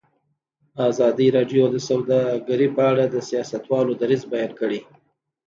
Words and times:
ازادي 0.89 1.27
راډیو 1.37 1.63
د 1.73 1.77
سوداګري 1.89 2.67
په 2.75 2.81
اړه 2.91 3.03
د 3.09 3.15
سیاستوالو 3.29 3.93
دریځ 4.01 4.21
بیان 4.31 4.51
کړی. 4.59 4.79